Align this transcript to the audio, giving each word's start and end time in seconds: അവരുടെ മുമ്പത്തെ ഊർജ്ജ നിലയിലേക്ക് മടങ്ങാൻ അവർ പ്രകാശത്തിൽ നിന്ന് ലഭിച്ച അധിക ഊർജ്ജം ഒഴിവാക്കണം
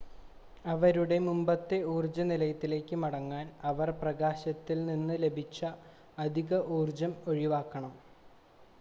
അവരുടെ 0.65 1.17
മുമ്പത്തെ 1.25 1.77
ഊർജ്ജ 1.87 2.21
നിലയിലേക്ക് 2.29 2.95
മടങ്ങാൻ 3.03 3.45
അവർ 3.63 3.89
പ്രകാശത്തിൽ 4.01 4.79
നിന്ന് 4.85 5.17
ലഭിച്ച 5.21 5.59
അധിക 6.17 6.51
ഊർജ്ജം 6.77 7.13
ഒഴിവാക്കണം 7.27 7.93